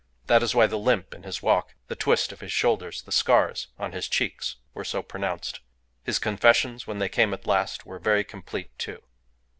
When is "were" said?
4.73-4.83, 7.85-7.99